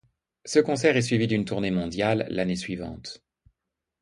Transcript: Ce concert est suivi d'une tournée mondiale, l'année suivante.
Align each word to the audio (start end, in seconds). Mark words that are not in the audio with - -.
Ce 0.45 0.57
concert 0.57 0.97
est 0.97 1.03
suivi 1.03 1.27
d'une 1.27 1.45
tournée 1.45 1.69
mondiale, 1.69 2.25
l'année 2.31 2.55
suivante. 2.55 3.23